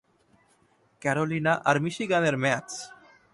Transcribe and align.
Carolina 1.01 1.53
আর 1.69 1.75
মিশিগানের 1.83 2.35
match. 2.43 2.67